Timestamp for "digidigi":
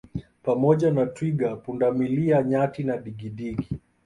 2.97-3.67